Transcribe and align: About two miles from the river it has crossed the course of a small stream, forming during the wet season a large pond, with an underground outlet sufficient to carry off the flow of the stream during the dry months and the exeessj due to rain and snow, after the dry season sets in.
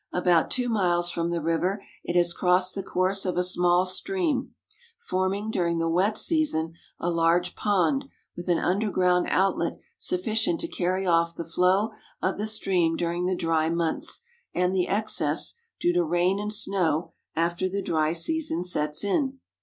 About 0.11 0.49
two 0.49 0.67
miles 0.67 1.11
from 1.11 1.29
the 1.29 1.43
river 1.43 1.79
it 2.03 2.15
has 2.15 2.33
crossed 2.33 2.73
the 2.73 2.81
course 2.81 3.23
of 3.23 3.37
a 3.37 3.43
small 3.43 3.85
stream, 3.85 4.55
forming 4.97 5.51
during 5.51 5.77
the 5.77 5.87
wet 5.87 6.17
season 6.17 6.73
a 6.99 7.11
large 7.11 7.55
pond, 7.55 8.05
with 8.35 8.47
an 8.49 8.57
underground 8.57 9.27
outlet 9.29 9.77
sufficient 9.97 10.59
to 10.61 10.67
carry 10.67 11.05
off 11.05 11.35
the 11.35 11.45
flow 11.45 11.91
of 12.19 12.39
the 12.39 12.47
stream 12.47 12.95
during 12.95 13.27
the 13.27 13.35
dry 13.35 13.69
months 13.69 14.21
and 14.55 14.73
the 14.73 14.87
exeessj 14.89 15.53
due 15.79 15.93
to 15.93 16.03
rain 16.03 16.39
and 16.39 16.51
snow, 16.55 17.11
after 17.35 17.69
the 17.69 17.83
dry 17.83 18.11
season 18.11 18.63
sets 18.63 19.03
in. 19.03 19.37